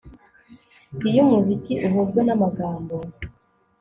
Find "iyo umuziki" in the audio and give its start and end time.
1.09-1.73